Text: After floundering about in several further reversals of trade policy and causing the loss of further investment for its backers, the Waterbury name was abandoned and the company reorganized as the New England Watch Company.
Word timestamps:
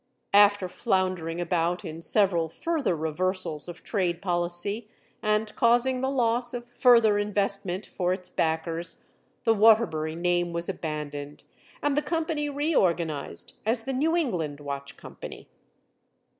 After 0.33 0.67
floundering 0.67 1.39
about 1.39 1.85
in 1.85 2.01
several 2.01 2.49
further 2.49 2.95
reversals 2.95 3.67
of 3.67 3.83
trade 3.83 4.19
policy 4.19 4.89
and 5.21 5.55
causing 5.55 6.01
the 6.01 6.09
loss 6.09 6.55
of 6.55 6.67
further 6.67 7.19
investment 7.19 7.85
for 7.85 8.11
its 8.11 8.27
backers, 8.27 9.03
the 9.43 9.53
Waterbury 9.53 10.15
name 10.15 10.53
was 10.53 10.67
abandoned 10.67 11.43
and 11.83 11.95
the 11.95 12.01
company 12.01 12.49
reorganized 12.49 13.53
as 13.63 13.83
the 13.83 13.93
New 13.93 14.15
England 14.17 14.59
Watch 14.59 14.97
Company. 14.97 15.47